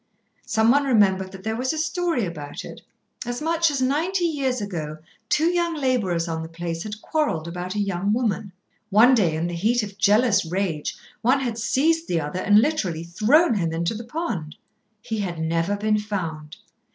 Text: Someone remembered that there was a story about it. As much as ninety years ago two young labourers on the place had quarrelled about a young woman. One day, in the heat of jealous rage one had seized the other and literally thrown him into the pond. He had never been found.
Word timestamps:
Someone 0.47 0.85
remembered 0.85 1.31
that 1.31 1.43
there 1.43 1.55
was 1.55 1.71
a 1.73 1.77
story 1.77 2.25
about 2.25 2.65
it. 2.65 2.81
As 3.23 3.39
much 3.39 3.69
as 3.69 3.83
ninety 3.83 4.25
years 4.25 4.59
ago 4.59 4.97
two 5.29 5.45
young 5.51 5.75
labourers 5.75 6.27
on 6.27 6.41
the 6.41 6.49
place 6.49 6.81
had 6.81 7.03
quarrelled 7.03 7.47
about 7.47 7.75
a 7.75 7.79
young 7.79 8.11
woman. 8.11 8.51
One 8.89 9.13
day, 9.13 9.35
in 9.35 9.45
the 9.45 9.53
heat 9.53 9.83
of 9.83 9.99
jealous 9.99 10.43
rage 10.43 10.97
one 11.21 11.41
had 11.41 11.59
seized 11.59 12.07
the 12.07 12.19
other 12.19 12.39
and 12.39 12.57
literally 12.59 13.03
thrown 13.03 13.53
him 13.53 13.71
into 13.71 13.93
the 13.93 14.03
pond. 14.03 14.55
He 15.03 15.19
had 15.19 15.37
never 15.37 15.75
been 15.77 15.99
found. 15.99 16.57